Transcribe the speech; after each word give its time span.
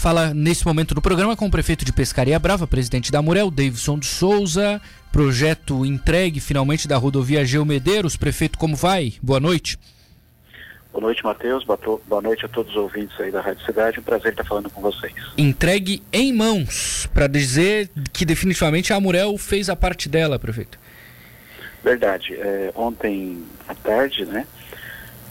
gente 0.00 0.02
fala 0.02 0.32
nesse 0.32 0.66
momento 0.66 0.94
do 0.94 1.02
programa 1.02 1.36
com 1.36 1.46
o 1.46 1.50
prefeito 1.50 1.84
de 1.84 1.92
Pescaria 1.92 2.38
Brava, 2.38 2.66
presidente 2.66 3.12
da 3.12 3.20
Murel, 3.20 3.50
Davidson 3.50 3.98
de 3.98 4.06
Souza. 4.06 4.80
Projeto 5.12 5.84
entregue 5.84 6.40
finalmente 6.40 6.88
da 6.88 6.96
rodovia 6.96 7.44
Geomedeiros. 7.44 8.16
Prefeito, 8.16 8.58
como 8.58 8.74
vai? 8.74 9.12
Boa 9.22 9.38
noite. 9.38 9.78
Boa 10.90 11.02
noite, 11.02 11.22
Matheus. 11.22 11.64
Boa 11.64 12.22
noite 12.22 12.46
a 12.46 12.48
todos 12.48 12.72
os 12.72 12.78
ouvintes 12.78 13.20
aí 13.20 13.30
da 13.30 13.42
Rádio 13.42 13.62
Cidade. 13.66 14.00
Um 14.00 14.02
prazer 14.02 14.32
estar 14.32 14.44
falando 14.44 14.70
com 14.70 14.80
vocês. 14.80 15.12
Entregue 15.36 16.02
em 16.10 16.32
mãos, 16.32 17.06
para 17.12 17.26
dizer 17.26 17.90
que 18.10 18.24
definitivamente 18.24 18.94
a 18.94 18.96
Amurel 18.96 19.36
fez 19.36 19.68
a 19.68 19.76
parte 19.76 20.08
dela, 20.08 20.38
prefeito. 20.38 20.78
Verdade. 21.84 22.34
É, 22.36 22.72
ontem 22.74 23.44
à 23.68 23.74
tarde, 23.74 24.24
né, 24.24 24.46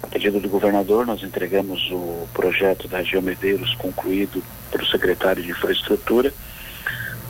a 0.03 0.07
pedido 0.07 0.39
do 0.39 0.47
governador, 0.47 1.07
nós 1.07 1.23
entregamos 1.23 1.89
o 1.91 2.27
projeto 2.35 2.87
da 2.87 3.01
Geomedeiros 3.01 3.73
concluído 3.75 4.43
para 4.69 4.83
o 4.83 4.87
secretário 4.87 5.43
de 5.43 5.51
Infraestrutura, 5.51 6.33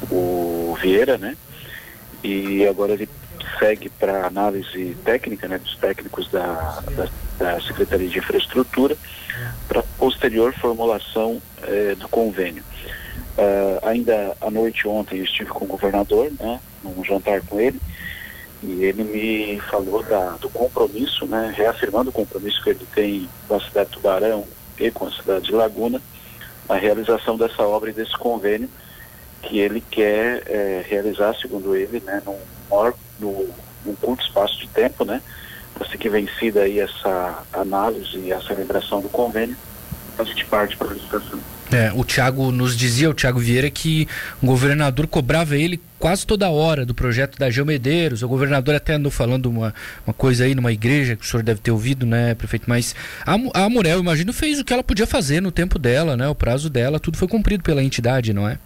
o 0.10 0.78
Vieira, 0.82 1.18
né, 1.18 1.36
e 2.24 2.66
agora 2.68 2.94
ele 2.94 3.10
segue 3.58 3.90
para 3.90 4.28
análise 4.28 4.96
técnica, 5.04 5.48
né, 5.48 5.58
dos 5.58 5.76
técnicos 5.78 6.30
da, 6.30 6.82
da, 6.96 7.10
da 7.38 7.62
Secretaria 7.62 8.08
de 8.08 8.20
Infraestrutura, 8.20 8.96
para 9.68 9.84
posterior 9.98 10.54
formulação 10.54 11.42
eh, 11.64 11.96
do 11.96 12.08
convênio. 12.10 12.64
Uh, 13.38 13.88
ainda 13.88 14.36
à 14.42 14.52
noite 14.52 14.86
ontem 14.86 15.20
eu 15.20 15.24
estive 15.24 15.50
com 15.50 15.64
o 15.64 15.68
governador, 15.68 16.30
né, 16.38 16.60
num 16.84 17.04
jantar 17.06 17.42
com 17.42 17.60
ele, 17.60 17.80
e 18.62 18.84
ele 18.84 19.04
me 19.04 19.60
falou 19.62 20.04
da, 20.04 20.32
do 20.32 20.50
compromisso, 20.50 21.26
né, 21.26 21.54
reafirmando 21.56 22.10
o 22.10 22.14
compromisso 22.14 22.62
que 22.62 22.72
ele 22.72 22.86
tem 22.94 23.30
com 23.48 23.56
a 23.56 23.62
cidade 23.62 23.90
de 23.90 23.96
Tubarão 23.96 24.46
e 24.78 24.92
com 24.92 25.08
a 25.08 25.12
cidade 25.12 25.46
de 25.46 25.54
Laguna, 25.54 26.02
a 26.70 26.76
realização 26.76 27.36
dessa 27.36 27.64
obra 27.64 27.90
e 27.90 27.94
desse 27.94 28.16
convênio 28.18 28.70
que 29.42 29.60
ele 29.60 29.82
quer 29.82 30.44
é, 30.46 30.86
realizar, 30.88 31.36
segundo 31.36 31.76
ele, 31.76 32.00
né, 32.02 32.22
num, 32.26 32.38
maior, 32.70 32.94
no, 33.20 33.50
num 33.86 33.96
curto 33.96 34.24
espaço 34.24 34.58
de 34.60 34.68
tempo, 34.68 35.04
né, 35.04 35.22
assim 35.80 35.98
que 35.98 36.10
vencida 36.10 36.62
aí 36.62 36.80
essa 36.80 37.44
análise 37.52 38.20
e 38.20 38.32
a 38.32 38.40
celebração 38.42 39.02
do 39.02 39.10
convênio, 39.10 39.58
a 40.18 40.24
gente 40.24 40.46
parte 40.46 40.78
para 40.78 40.92
a 40.92 40.94
licitação. 40.94 41.40
É, 41.72 41.92
o 41.94 42.04
Tiago 42.04 42.52
nos 42.52 42.76
dizia, 42.76 43.10
o 43.10 43.14
Tiago 43.14 43.40
Vieira, 43.40 43.70
que 43.70 44.08
o 44.42 44.48
governador 44.48 45.06
cobrava 45.06 45.56
ele 45.56 45.80
quase 46.00 46.26
toda 46.26 46.50
hora 46.50 46.84
do 46.84 46.96
projeto 46.96 47.38
da 47.38 47.50
Geomedeiros. 47.50 48.24
O 48.24 48.28
governador 48.28 48.74
até 48.74 48.94
andou 48.96 49.12
falando 49.12 49.46
uma, 49.48 49.74
uma 50.08 50.14
coisa 50.14 50.46
aí 50.46 50.56
numa 50.56 50.72
igreja 50.72 51.16
que 51.16 51.24
o 51.24 51.28
senhor 51.28 51.44
deve 51.44 51.60
ter 51.60 51.70
ouvido, 51.70 52.08
né, 52.08 52.34
prefeito? 52.34 52.66
Mas 52.68 52.96
a, 53.24 53.36
a 53.54 53.66
Amurel, 53.66 54.00
imagino, 54.00 54.34
fez 54.34 54.60
o 54.60 54.66
que 54.66 54.74
ela 54.74 54.84
podia 54.84 55.06
fazer 55.06 55.42
no 55.42 55.52
tempo 55.52 55.78
dela, 55.78 56.18
né? 56.18 56.28
O 56.28 56.34
prazo 56.34 56.72
dela, 56.72 57.00
tudo 57.00 57.18
foi 57.18 57.28
cumprido 57.28 57.64
pela 57.64 57.84
entidade, 57.84 58.34
não 58.34 58.50
é? 58.50 58.58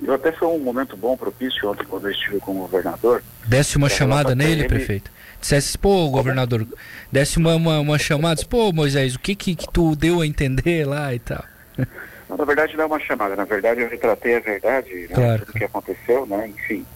Eu 0.00 0.14
até 0.14 0.30
foi 0.32 0.48
um 0.48 0.58
momento 0.58 0.96
bom, 0.96 1.16
propício 1.16 1.70
ontem, 1.70 1.84
quando 1.86 2.06
eu 2.06 2.12
estive 2.12 2.38
com 2.38 2.52
o 2.52 2.60
governador. 2.60 3.22
Desse 3.46 3.76
uma 3.76 3.88
chamada 3.88 4.34
nele, 4.34 4.62
ele... 4.62 4.68
prefeito? 4.68 5.10
Dissesse, 5.40 5.76
pô, 5.76 6.08
governador, 6.08 6.66
desse 7.10 7.38
uma, 7.38 7.56
uma, 7.56 7.80
uma 7.80 7.98
chamada, 7.98 8.36
disse, 8.36 8.48
pô, 8.48 8.72
Moisés, 8.72 9.16
o 9.16 9.18
que, 9.18 9.34
que 9.34 9.56
que 9.56 9.66
tu 9.72 9.96
deu 9.96 10.20
a 10.20 10.26
entender 10.26 10.86
lá 10.86 11.12
e 11.12 11.18
tal? 11.18 11.44
Não, 12.32 12.38
na 12.38 12.44
verdade 12.44 12.76
não 12.76 12.84
é 12.84 12.86
uma 12.86 13.00
chamada, 13.00 13.36
na 13.36 13.44
verdade 13.44 13.82
eu 13.82 13.88
retratei 13.88 14.36
a 14.36 14.40
verdade, 14.40 14.94
né, 14.94 15.14
claro. 15.14 15.44
tudo 15.44 15.58
que 15.58 15.64
aconteceu, 15.64 16.24
né, 16.26 16.48
enfim. 16.48 16.86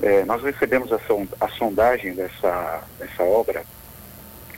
É, 0.00 0.24
nós 0.24 0.42
recebemos 0.42 0.90
a, 0.92 0.98
sond 1.00 1.28
a 1.38 1.48
sondagem 1.48 2.14
dessa, 2.14 2.82
dessa 2.98 3.22
obra 3.22 3.64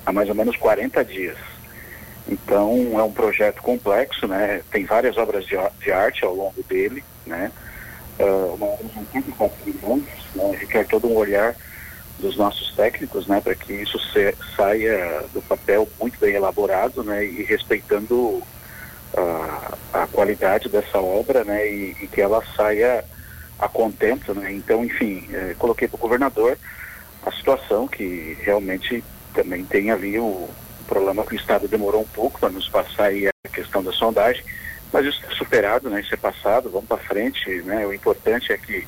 há 0.07 0.13
mais 0.13 0.29
ou 0.29 0.35
menos 0.35 0.57
40 0.57 1.05
dias. 1.05 1.37
Então 2.29 2.93
é 2.99 3.03
um 3.03 3.13
projeto 3.13 3.61
complexo, 3.63 4.29
né? 4.29 4.61
Tem 4.71 4.85
várias 4.85 5.17
obras 5.17 5.45
de, 5.47 5.57
de 5.81 5.91
arte 5.91 6.25
ao 6.25 6.35
longo 6.35 6.63
dele, 6.63 7.03
né? 7.27 7.51
Uh, 8.19 8.55
uma 8.55 8.67
obra 8.67 8.87
de 8.87 8.99
84 8.99 9.57
milhões, 9.67 10.05
né? 10.35 10.57
requer 10.61 10.87
todo 10.87 11.09
um 11.09 11.17
olhar 11.17 11.57
dos 12.19 12.37
nossos 12.37 12.77
técnicos, 12.77 13.27
né? 13.27 13.41
Para 13.41 13.55
que 13.55 13.73
isso 13.73 13.99
se, 14.13 14.35
saia 14.55 15.25
do 15.33 15.41
papel 15.41 15.89
muito 15.99 16.21
bem 16.21 16.35
elaborado, 16.35 17.03
né? 17.03 17.25
E 17.25 17.43
respeitando 17.43 18.43
a 19.17 19.60
qualidade 20.13 20.69
dessa 20.69 20.99
obra, 20.99 21.45
né, 21.45 21.67
e, 21.69 21.97
e, 22.03 22.07
que 22.07 22.21
ela 22.21 22.43
saia 22.57 23.05
a 23.59 23.69
contento, 23.69 24.35
né. 24.35 24.53
Então, 24.53 24.85
enfim, 24.85 25.29
é, 25.33 25.55
coloquei 25.59 25.89
para 25.89 25.97
o 25.97 26.01
governador 26.01 26.59
a 27.25 27.33
situação 27.33 27.87
que 27.87 28.37
realmente 28.43 29.05
também 29.35 29.65
tem 29.65 29.91
ali 29.91 30.19
o, 30.19 30.49
problema 30.91 31.25
que 31.25 31.35
o 31.35 31.37
Estado 31.37 31.69
demorou 31.69 32.03
um 32.03 32.09
pouco 32.09 32.41
para 32.41 32.51
nos 32.51 32.69
passar 32.69 33.05
aí 33.05 33.29
a 33.29 33.49
questão 33.49 33.81
da 33.81 33.93
sondagem, 33.93 34.45
mas 34.93 35.07
isso 35.07 35.23
é 35.31 35.35
superado, 35.37 35.89
né, 35.89 36.01
isso 36.01 36.13
é 36.13 36.17
passado, 36.17 36.69
vamos 36.69 36.89
para 36.89 36.99
frente, 36.99 37.49
né, 37.63 37.87
o 37.87 37.95
importante 37.95 38.53
é 38.53 38.59
que 38.59 38.85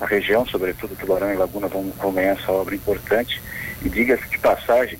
a 0.00 0.06
região, 0.06 0.46
sobretudo 0.46 0.96
Tubarão 0.96 1.32
e 1.32 1.36
Laguna, 1.36 1.66
vão, 1.66 1.90
vão 2.00 2.12
ganhar 2.12 2.36
essa 2.38 2.52
obra 2.52 2.74
importante, 2.74 3.42
e 3.84 3.88
diga-se 3.88 4.28
de 4.28 4.38
passagem, 4.38 4.98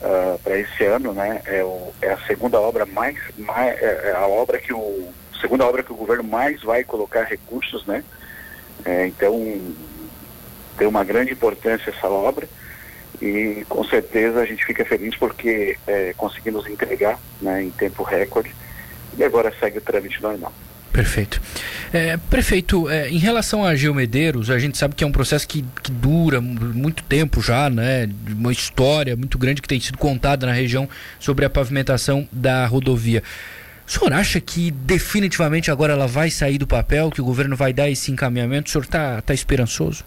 uh, 0.00 0.34
ah, 0.34 0.38
para 0.42 0.58
esse 0.58 0.84
ano, 0.84 1.12
né? 1.12 1.42
É, 1.46 1.62
o, 1.62 1.92
é, 2.00 2.12
a 2.12 2.18
segunda 2.26 2.60
obra 2.60 2.86
mais, 2.86 3.16
mais 3.36 3.78
é, 3.80 4.10
é 4.10 4.12
a 4.16 4.26
obra 4.26 4.58
que 4.58 4.72
o 4.72 5.12
segunda 5.40 5.66
obra 5.66 5.82
que 5.82 5.92
o 5.92 5.96
governo 5.96 6.24
mais 6.24 6.62
vai 6.62 6.84
colocar 6.84 7.24
recursos, 7.24 7.86
né? 7.86 8.04
É, 8.84 9.06
então 9.06 9.34
tem 10.76 10.86
uma 10.86 11.04
grande 11.04 11.32
importância 11.32 11.90
essa 11.90 12.08
obra 12.08 12.48
e 13.20 13.64
com 13.68 13.84
certeza 13.84 14.40
a 14.40 14.46
gente 14.46 14.64
fica 14.64 14.84
feliz 14.84 15.14
porque 15.16 15.76
é, 15.86 16.14
conseguimos 16.16 16.66
entregar 16.66 17.18
né, 17.40 17.62
em 17.64 17.70
tempo 17.70 18.02
recorde 18.02 18.54
e 19.16 19.24
agora 19.24 19.52
segue 19.58 19.78
o 19.78 19.82
trâmite 19.82 20.22
normal. 20.22 20.52
Perfeito. 20.92 21.40
É, 21.92 22.16
prefeito, 22.16 22.88
é, 22.88 23.08
em 23.08 23.18
relação 23.18 23.64
a 23.64 23.74
Geomedeiros, 23.76 24.50
a 24.50 24.58
gente 24.58 24.76
sabe 24.76 24.94
que 24.94 25.04
é 25.04 25.06
um 25.06 25.12
processo 25.12 25.46
que, 25.46 25.64
que 25.82 25.90
dura 25.90 26.40
muito 26.40 27.02
tempo 27.04 27.40
já, 27.40 27.70
né? 27.70 28.08
Uma 28.28 28.52
história 28.52 29.16
muito 29.16 29.38
grande 29.38 29.62
que 29.62 29.68
tem 29.68 29.78
sido 29.78 29.98
contada 29.98 30.46
na 30.46 30.52
região 30.52 30.88
sobre 31.18 31.44
a 31.44 31.50
pavimentação 31.50 32.28
da 32.32 32.66
rodovia. 32.66 33.22
O 33.86 33.90
senhor 33.90 34.12
acha 34.12 34.40
que 34.40 34.70
definitivamente 34.70 35.70
agora 35.70 35.92
ela 35.92 36.06
vai 36.06 36.30
sair 36.30 36.58
do 36.58 36.66
papel, 36.66 37.10
que 37.10 37.20
o 37.20 37.24
governo 37.24 37.56
vai 37.56 37.72
dar 37.72 37.88
esse 37.88 38.10
encaminhamento? 38.12 38.68
O 38.68 38.70
senhor 38.70 38.84
está 38.84 39.20
tá 39.20 39.34
esperançoso? 39.34 40.04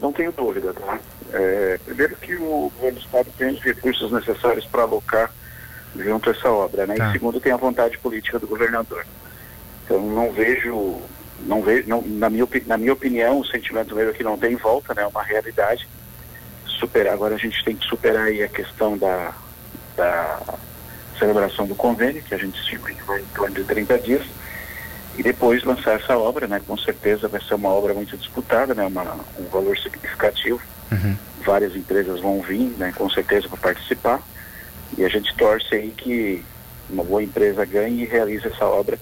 Não 0.00 0.12
tenho 0.12 0.32
dúvida, 0.32 0.72
tá? 0.74 0.98
É, 1.32 1.78
primeiro 1.84 2.16
que 2.16 2.34
o 2.36 2.72
governo 2.74 2.98
do 2.98 3.04
Estado 3.04 3.28
tem 3.36 3.48
os 3.48 3.60
recursos 3.60 4.10
necessários 4.12 4.64
para 4.64 4.82
alocar 4.82 5.32
junto 5.96 6.30
a 6.30 6.32
essa 6.32 6.50
obra, 6.50 6.86
né? 6.86 6.94
Tá. 6.94 7.08
E 7.08 7.12
segundo, 7.12 7.40
tem 7.40 7.52
a 7.52 7.56
vontade 7.56 7.98
política 7.98 8.38
do 8.38 8.46
governador. 8.46 9.04
Então 9.88 10.02
não 10.02 10.30
vejo, 10.30 11.00
não 11.40 11.62
vejo, 11.62 11.88
não, 11.88 12.02
na, 12.02 12.28
minha, 12.28 12.46
na 12.66 12.76
minha 12.76 12.92
opinião, 12.92 13.40
o 13.40 13.46
sentimento 13.46 13.94
meu 13.94 14.10
é 14.10 14.12
que 14.12 14.22
não 14.22 14.36
tem 14.36 14.54
volta, 14.54 14.92
né? 14.92 15.02
É 15.02 15.06
uma 15.06 15.22
realidade. 15.22 15.88
Superar, 16.66 17.14
agora 17.14 17.34
a 17.34 17.38
gente 17.38 17.64
tem 17.64 17.74
que 17.74 17.86
superar 17.86 18.26
aí 18.26 18.42
a 18.42 18.48
questão 18.48 18.98
da, 18.98 19.32
da 19.96 20.40
celebração 21.18 21.66
do 21.66 21.74
convênio, 21.74 22.22
que 22.22 22.34
a 22.34 22.38
gente 22.38 22.60
estima 22.60 22.90
que 22.90 23.02
vai 23.02 23.20
em 23.20 23.26
torno 23.34 23.54
de 23.54 23.64
30 23.64 23.98
dias, 23.98 24.26
e 25.16 25.22
depois 25.22 25.64
lançar 25.64 25.98
essa 25.98 26.18
obra, 26.18 26.46
né? 26.46 26.60
Com 26.66 26.76
certeza 26.76 27.26
vai 27.26 27.40
ser 27.40 27.54
uma 27.54 27.70
obra 27.70 27.94
muito 27.94 28.14
disputada, 28.14 28.74
né? 28.74 28.84
Uma, 28.84 29.16
um 29.38 29.48
valor 29.50 29.76
significativo. 29.78 30.60
Uhum. 30.92 31.16
Várias 31.46 31.74
empresas 31.74 32.20
vão 32.20 32.42
vir, 32.42 32.74
né? 32.76 32.92
Com 32.94 33.08
certeza 33.08 33.48
para 33.48 33.56
participar. 33.56 34.20
E 34.98 35.04
a 35.04 35.08
gente 35.08 35.34
torce 35.34 35.74
aí 35.74 35.90
que 35.96 36.44
uma 36.90 37.02
boa 37.02 37.22
empresa 37.22 37.64
ganhe 37.64 38.02
e 38.02 38.06
realize 38.06 38.46
essa 38.46 38.66
obra 38.66 38.98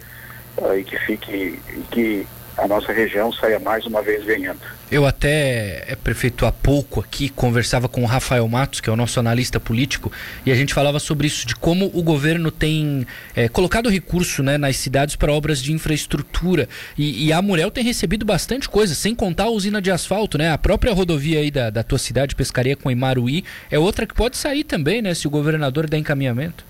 e 0.76 0.84
que 0.84 0.98
fique 0.98 1.60
e 1.74 1.82
que 1.90 2.26
a 2.56 2.66
nossa 2.66 2.92
região 2.92 3.30
saia 3.32 3.58
mais 3.58 3.84
uma 3.84 4.00
vez 4.00 4.24
ganhando. 4.24 4.60
Eu 4.90 5.04
até, 5.04 5.84
é, 5.88 5.96
prefeito, 5.96 6.46
há 6.46 6.52
pouco 6.52 7.00
aqui 7.00 7.28
conversava 7.28 7.88
com 7.88 8.02
o 8.02 8.06
Rafael 8.06 8.46
Matos, 8.48 8.80
que 8.80 8.88
é 8.88 8.92
o 8.92 8.96
nosso 8.96 9.20
analista 9.20 9.60
político, 9.60 10.10
e 10.44 10.50
a 10.50 10.54
gente 10.54 10.72
falava 10.72 10.98
sobre 10.98 11.26
isso, 11.26 11.46
de 11.46 11.54
como 11.54 11.90
o 11.92 12.02
governo 12.02 12.50
tem 12.50 13.06
é, 13.34 13.48
colocado 13.48 13.90
recurso 13.90 14.42
né, 14.42 14.56
nas 14.56 14.76
cidades 14.76 15.16
para 15.16 15.32
obras 15.32 15.60
de 15.60 15.72
infraestrutura. 15.72 16.68
E, 16.96 17.26
e, 17.26 17.32
a 17.32 17.42
Murel 17.42 17.70
tem 17.70 17.84
recebido 17.84 18.24
bastante 18.24 18.68
coisa, 18.68 18.94
sem 18.94 19.14
contar 19.14 19.44
a 19.44 19.50
usina 19.50 19.82
de 19.82 19.90
asfalto, 19.90 20.38
né? 20.38 20.52
A 20.52 20.58
própria 20.58 20.94
rodovia 20.94 21.40
aí 21.40 21.50
da, 21.50 21.68
da 21.68 21.82
tua 21.82 21.98
cidade, 21.98 22.34
Pescaria 22.34 22.76
com 22.76 22.90
Imaruí, 22.90 23.44
é 23.70 23.78
outra 23.78 24.06
que 24.06 24.14
pode 24.14 24.36
sair 24.36 24.64
também, 24.64 25.02
né? 25.02 25.12
Se 25.14 25.26
o 25.26 25.30
governador 25.30 25.88
der 25.88 25.98
encaminhamento. 25.98 26.64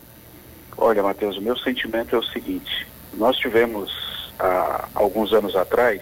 Olha, 0.77 1.03
Matheus, 1.03 1.37
o 1.37 1.43
meu 1.43 1.56
sentimento 1.56 2.17
é 2.17 2.19
o 2.19 2.23
seguinte 2.23 2.87
nós 3.17 3.37
tivemos, 3.37 4.33
há 4.39 4.89
alguns 4.95 5.33
anos 5.33 5.57
atrás, 5.57 6.01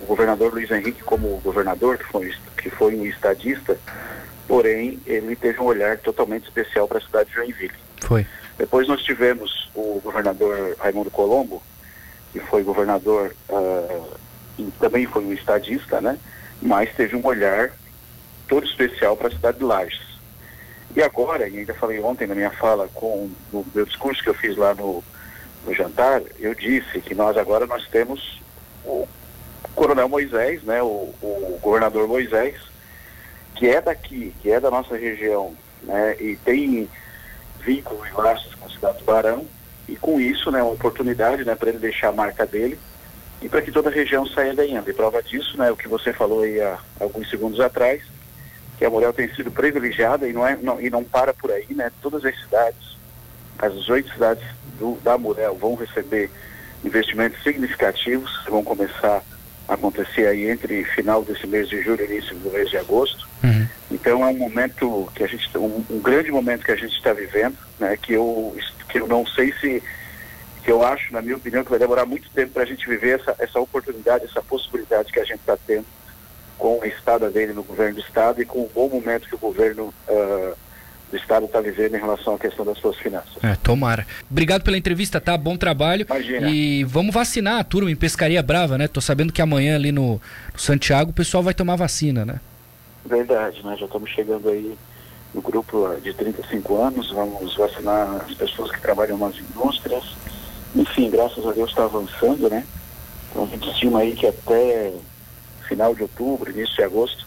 o 0.00 0.06
governador 0.06 0.52
Luiz 0.52 0.70
Henrique 0.70 1.02
como 1.02 1.38
governador, 1.38 1.98
que 1.98 2.04
foi, 2.04 2.34
que 2.56 2.70
foi 2.70 2.94
um 2.94 3.04
estadista, 3.04 3.78
porém 4.46 5.00
ele 5.06 5.34
teve 5.34 5.60
um 5.60 5.64
olhar 5.64 5.98
totalmente 5.98 6.44
especial 6.44 6.86
para 6.86 6.98
a 6.98 7.00
cidade 7.00 7.28
de 7.30 7.34
Joinville. 7.34 7.74
Foi. 8.02 8.26
Depois 8.56 8.88
nós 8.88 9.02
tivemos 9.02 9.70
o 9.74 10.00
governador 10.02 10.76
Raimundo 10.78 11.10
Colombo, 11.10 11.62
que 12.32 12.40
foi 12.40 12.62
governador 12.62 13.34
uh, 13.48 14.18
e 14.58 14.70
também 14.80 15.06
foi 15.06 15.24
um 15.24 15.32
estadista, 15.32 16.00
né? 16.00 16.18
Mas 16.62 16.94
teve 16.94 17.16
um 17.16 17.26
olhar 17.26 17.70
todo 18.48 18.64
especial 18.64 19.16
para 19.16 19.28
a 19.28 19.30
cidade 19.30 19.58
de 19.58 19.64
Lages. 19.64 20.05
E 20.96 21.02
agora, 21.02 21.46
e 21.46 21.58
ainda 21.58 21.74
falei 21.74 22.00
ontem 22.00 22.26
na 22.26 22.34
minha 22.34 22.50
fala, 22.50 22.88
com 22.94 23.30
no 23.52 23.66
meu 23.74 23.84
discurso 23.84 24.22
que 24.22 24.30
eu 24.30 24.34
fiz 24.34 24.56
lá 24.56 24.74
no, 24.74 25.04
no 25.66 25.74
jantar, 25.74 26.22
eu 26.40 26.54
disse 26.54 27.02
que 27.02 27.14
nós 27.14 27.36
agora 27.36 27.66
nós 27.66 27.86
temos 27.88 28.40
o 28.82 29.06
Coronel 29.74 30.08
Moisés, 30.08 30.62
né, 30.62 30.82
o, 30.82 31.12
o 31.20 31.58
governador 31.60 32.08
Moisés, 32.08 32.56
que 33.56 33.68
é 33.68 33.78
daqui, 33.82 34.34
que 34.40 34.50
é 34.50 34.58
da 34.58 34.70
nossa 34.70 34.96
região, 34.96 35.54
né, 35.82 36.16
e 36.18 36.34
tem 36.36 36.88
vínculo 37.60 38.00
e 38.06 38.12
laços 38.18 38.54
com 38.54 38.66
a 38.66 38.70
cidade 38.70 38.98
do 38.98 39.04
Barão, 39.04 39.46
e 39.86 39.96
com 39.96 40.18
isso, 40.18 40.50
né, 40.50 40.62
uma 40.62 40.72
oportunidade, 40.72 41.44
né, 41.44 41.54
para 41.54 41.68
ele 41.68 41.78
deixar 41.78 42.08
a 42.08 42.12
marca 42.12 42.46
dele 42.46 42.78
e 43.42 43.50
para 43.50 43.60
que 43.60 43.70
toda 43.70 43.90
a 43.90 43.92
região 43.92 44.24
saia 44.26 44.54
ganhando. 44.54 44.88
E 44.88 44.94
prova 44.94 45.22
disso, 45.22 45.58
né, 45.58 45.70
o 45.70 45.76
que 45.76 45.88
você 45.88 46.10
falou 46.10 46.40
aí 46.40 46.58
há 46.58 46.78
alguns 46.98 47.28
segundos 47.28 47.60
atrás, 47.60 48.02
que 48.76 48.84
a 48.84 48.90
Morel 48.90 49.12
tem 49.12 49.32
sido 49.34 49.50
privilegiada 49.50 50.28
e 50.28 50.32
não, 50.32 50.46
é, 50.46 50.56
não, 50.56 50.80
e 50.80 50.90
não 50.90 51.02
para 51.02 51.32
por 51.32 51.50
aí, 51.50 51.66
né, 51.70 51.90
todas 52.02 52.24
as 52.24 52.38
cidades, 52.38 52.96
as 53.58 53.88
oito 53.88 54.12
cidades 54.12 54.44
do, 54.78 54.98
da 55.02 55.16
Morel 55.16 55.56
vão 55.56 55.74
receber 55.74 56.30
investimentos 56.84 57.42
significativos, 57.42 58.30
vão 58.48 58.62
começar 58.62 59.22
a 59.68 59.74
acontecer 59.74 60.26
aí 60.26 60.48
entre 60.48 60.84
final 60.84 61.24
desse 61.24 61.46
mês 61.46 61.68
de 61.68 61.82
julho 61.82 62.02
e 62.04 62.12
início 62.12 62.36
do 62.36 62.50
mês 62.50 62.70
de 62.70 62.76
agosto. 62.76 63.26
Uhum. 63.42 63.66
Então 63.90 64.22
é 64.22 64.26
um 64.26 64.36
momento 64.36 65.10
que 65.14 65.24
a 65.24 65.26
gente, 65.26 65.56
um, 65.56 65.84
um 65.90 65.98
grande 66.00 66.30
momento 66.30 66.64
que 66.64 66.72
a 66.72 66.76
gente 66.76 66.94
está 66.94 67.12
vivendo, 67.12 67.56
né, 67.78 67.96
que 67.96 68.12
eu, 68.12 68.56
que 68.88 69.00
eu 69.00 69.08
não 69.08 69.26
sei 69.26 69.52
se 69.54 69.82
que 70.62 70.72
eu 70.72 70.84
acho, 70.84 71.12
na 71.12 71.22
minha 71.22 71.36
opinião, 71.36 71.62
que 71.62 71.70
vai 71.70 71.78
demorar 71.78 72.04
muito 72.04 72.28
tempo 72.30 72.54
para 72.54 72.64
a 72.64 72.66
gente 72.66 72.88
viver 72.88 73.20
essa, 73.20 73.36
essa 73.38 73.60
oportunidade, 73.60 74.24
essa 74.24 74.42
possibilidade 74.42 75.12
que 75.12 75.20
a 75.20 75.24
gente 75.24 75.38
está 75.38 75.56
tendo 75.64 75.86
com 76.58 76.80
a 76.82 76.86
estada 76.86 77.30
dele 77.30 77.52
no 77.52 77.62
governo 77.62 77.96
do 77.96 78.00
Estado 78.00 78.40
e 78.40 78.44
com 78.44 78.60
o 78.60 78.70
bom 78.74 78.88
momento 78.88 79.28
que 79.28 79.34
o 79.34 79.38
governo 79.38 79.92
uh, 80.08 80.56
do 81.10 81.16
Estado 81.16 81.46
está 81.46 81.60
vivendo 81.60 81.94
em 81.94 82.00
relação 82.00 82.34
à 82.34 82.38
questão 82.38 82.64
das 82.64 82.78
suas 82.78 82.96
finanças. 82.96 83.42
É, 83.42 83.54
tomara. 83.56 84.06
Obrigado 84.30 84.62
pela 84.62 84.76
entrevista, 84.76 85.20
tá? 85.20 85.36
Bom 85.36 85.56
trabalho. 85.56 86.06
Imagina. 86.08 86.50
E 86.50 86.84
vamos 86.84 87.14
vacinar 87.14 87.60
a 87.60 87.64
turma 87.64 87.90
em 87.90 87.96
Pescaria 87.96 88.42
Brava, 88.42 88.76
né? 88.76 88.88
Tô 88.88 89.00
sabendo 89.00 89.32
que 89.32 89.42
amanhã 89.42 89.76
ali 89.76 89.92
no, 89.92 90.20
no 90.52 90.58
Santiago 90.58 91.10
o 91.10 91.14
pessoal 91.14 91.42
vai 91.42 91.54
tomar 91.54 91.76
vacina, 91.76 92.24
né? 92.24 92.40
Verdade, 93.04 93.64
né? 93.64 93.76
Já 93.78 93.86
estamos 93.86 94.10
chegando 94.10 94.48
aí 94.48 94.76
no 95.32 95.40
grupo 95.42 95.94
de 96.02 96.12
35 96.14 96.82
anos, 96.82 97.12
vamos 97.12 97.54
vacinar 97.56 98.24
as 98.26 98.34
pessoas 98.34 98.70
que 98.72 98.80
trabalham 98.80 99.18
nas 99.18 99.36
indústrias, 99.38 100.16
enfim, 100.74 101.10
graças 101.10 101.46
a 101.46 101.52
Deus 101.52 101.70
está 101.70 101.84
avançando, 101.84 102.48
né? 102.48 102.64
Então 103.30 103.44
a 103.44 103.46
gente 103.46 103.68
estima 103.68 104.00
aí 104.00 104.14
que 104.14 104.26
até 104.26 104.92
final 105.66 105.94
de 105.94 106.02
outubro, 106.02 106.50
início 106.50 106.74
de 106.74 106.82
agosto, 106.82 107.26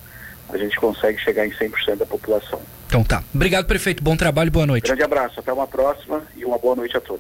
a 0.50 0.58
gente 0.58 0.76
consegue 0.78 1.20
chegar 1.20 1.46
em 1.46 1.52
100% 1.52 1.98
da 1.98 2.06
população. 2.06 2.60
Então 2.88 3.04
tá. 3.04 3.24
Obrigado, 3.34 3.66
prefeito. 3.66 4.04
Bom 4.04 4.18
trabalho, 4.18 4.50
boa 4.50 4.66
noite. 4.66 4.86
Grande 4.88 5.04
abraço, 5.04 5.40
até 5.40 5.54
uma 5.54 5.68
próxima 5.68 6.24
e 6.36 6.44
uma 6.44 6.58
boa 6.58 6.76
noite 6.76 6.98
a 6.98 7.02
todos. 7.02 7.18